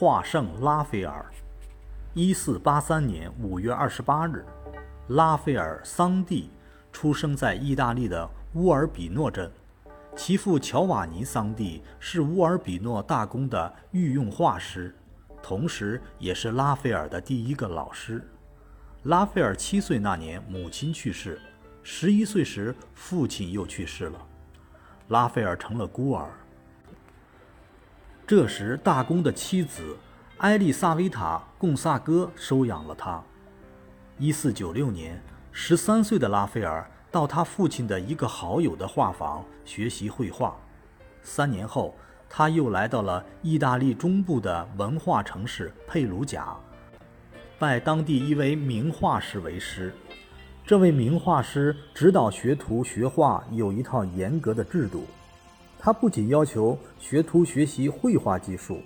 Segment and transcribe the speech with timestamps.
[0.00, 1.26] 画圣拉斐尔，
[2.14, 4.42] 一四八三年五月二十八日，
[5.08, 6.48] 拉斐尔·桑蒂
[6.90, 9.52] 出生在意大利的乌尔比诺镇。
[10.16, 14.96] 其父乔瓦尼·桑蒂是乌尔比诺大公的御用画师，
[15.42, 18.26] 同时也是拉斐尔的第一个老师。
[19.02, 21.34] 拉斐尔七岁那年，母亲去世；
[21.82, 24.18] 十一岁时，父亲又去世了，
[25.08, 26.30] 拉斐尔成了孤儿。
[28.30, 29.96] 这时，大公的妻子
[30.38, 33.20] 埃丽萨维塔·贡萨戈收养了他。
[34.18, 40.56] 一四九六年，十三岁的拉斐尔到他父亲的一个好友的画房学习绘画。
[41.24, 41.92] 三年后，
[42.28, 46.56] 他又来到了意大利中部的文化城市佩鲁贾，
[47.58, 49.92] 拜当地一位名画师为师。
[50.64, 55.04] 这位名画师指导学徒学画有一套严格的制度。
[55.82, 58.82] 他不仅要求学徒学习绘画技术，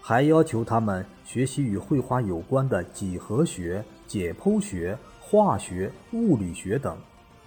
[0.00, 6.96] 还要求他们学习与绘画有关的几何学、解剖学、化学、物理学等。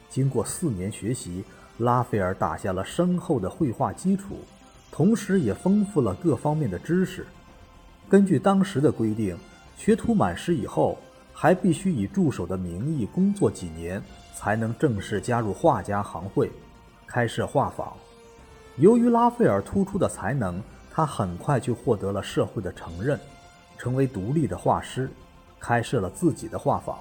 [0.10, 1.46] 经过四年学习，
[1.78, 4.40] 拉斐尔打下了深厚的绘画基础，
[4.92, 7.26] 同时也丰富了各方面的知识。
[8.10, 9.38] 根据当时的规定，
[9.78, 10.98] 学徒满师以后，
[11.32, 14.04] 还必须以助手的名义工作几年，
[14.36, 16.52] 才能正式加入画家行会，
[17.08, 17.94] 开设画坊。
[18.80, 23.20] 由于拉斐尔突出的才能，他很快就获得了社会的承认，
[23.78, 25.12] 成为独立的画师，
[25.60, 26.98] 开设了自己的画坊。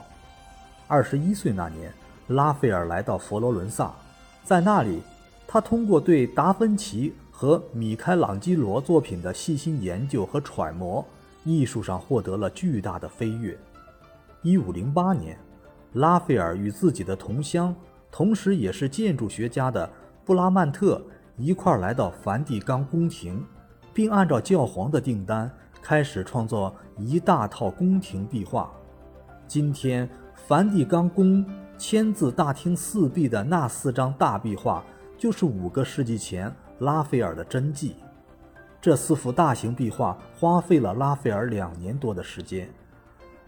[0.89, 1.93] 二十一岁那年，
[2.27, 3.95] 拉斐尔来到佛罗伦萨，
[4.43, 5.01] 在那里，
[5.47, 11.06] 他通过对达芬奇和米开朗基罗作品的细心研究和揣摩，
[11.45, 13.56] 艺术上获得了巨大的飞跃。
[14.43, 15.39] 一五零八年，
[15.93, 17.73] 拉斐尔与自己的同乡，
[18.11, 19.89] 同时也是建筑学家的
[20.25, 21.01] 布拉曼特。
[21.39, 23.44] 一块儿来到梵蒂冈宫廷，
[23.94, 25.48] 并按照教皇的订单
[25.81, 28.69] 开始创作一大套宫廷壁画。
[29.47, 31.47] 今天，梵蒂冈宫
[31.78, 34.84] 签字大厅四壁的那四张大壁画，
[35.16, 37.94] 就是五个世纪前拉斐尔的真迹。
[38.81, 42.69] 这四幅大型壁画花费了拉斐尔两年多的时间。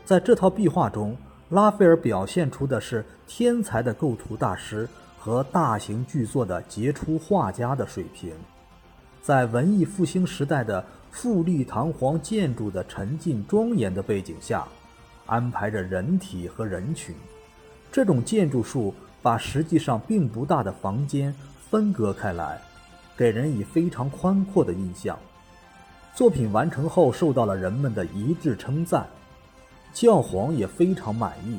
[0.05, 1.17] 在这套壁画中，
[1.49, 4.89] 拉斐尔表现出的是天才的构图大师。
[5.21, 8.33] 和大型巨作的杰出画家的水平，
[9.23, 14.67] 在文艺复兴时代的富丽堂皇建筑的沉静庄严的背景下，
[15.27, 17.15] 安排着人体和人群。
[17.93, 21.35] 这种建筑术把实际上并不大的房间
[21.69, 22.59] 分割开来，
[23.15, 25.19] 给人以非常宽阔的印象。
[26.15, 29.07] 作品完成后受到了人们的一致称赞，
[29.93, 31.59] 教皇也非常满意，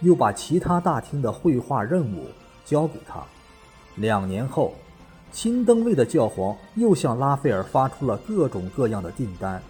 [0.00, 2.24] 又把其他大厅的绘画任务。
[2.64, 3.22] 交给他。
[3.96, 4.74] 两年后，
[5.30, 9.62] 新登位的教皇又向拉斐尔发出了各种各样的订单，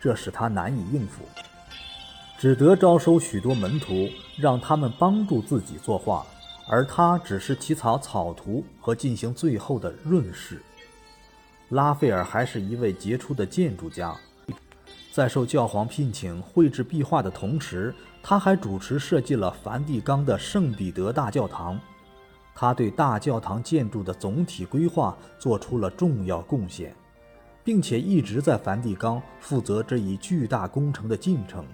[0.00, 1.24] 这使他难以应付，
[2.38, 6.24] 只得招收许多门徒，让他们帮助自己作画，
[6.68, 10.62] 而他只是起草草图和进行最后的润饰。
[11.70, 14.16] 拉斐尔还是一位杰出的建筑家，
[15.12, 21.78] 在受教皇聘请绘制壁画的同时，他还主持设计了梵蒂冈的圣彼得大教堂。
[22.60, 26.92] 他对大教堂建筑的总体规划做出了重要贡献，
[27.62, 31.64] 并且一直在梵蒂冈负责这一巨大工程的进程，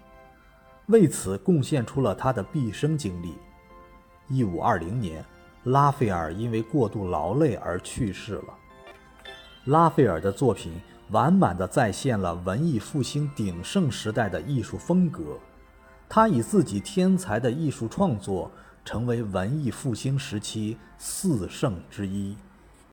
[0.89, 3.35] 为此贡献出了他的毕生精力。
[4.29, 5.25] 一五二零年，
[5.63, 8.55] 拉斐尔因为过度劳累而去世了。
[9.65, 10.75] 拉斐尔的作品
[11.09, 15.39] 完满地再现了文艺复兴鼎盛时代的艺术风格，
[16.11, 18.51] 他以自己天才的艺术创作。
[18.85, 22.37] 成为文艺复兴时期四圣之一。